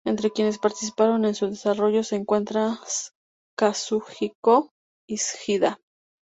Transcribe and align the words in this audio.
Entre 0.03 0.31
quienes 0.31 0.57
participaron 0.57 1.25
en 1.25 1.35
su 1.35 1.47
desarrollo 1.47 2.01
se 2.03 2.15
encuentra 2.15 2.79
Kazuhiko 3.55 4.71
Ishida. 5.07 5.77